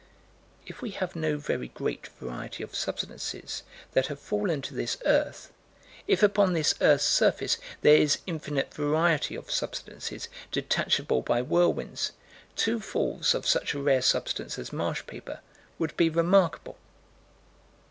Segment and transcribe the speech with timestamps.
[0.65, 3.61] If we have no very great variety of substances
[3.93, 5.53] that have fallen to this earth;
[6.07, 12.13] if, upon this earth's surface there is infinite variety of substances detachable by whirlwinds,
[12.55, 15.41] two falls of such a rare substance as marsh paper
[15.77, 16.77] would be remarkable.